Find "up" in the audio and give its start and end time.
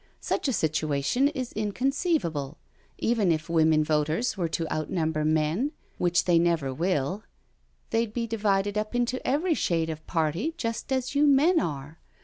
8.79-8.95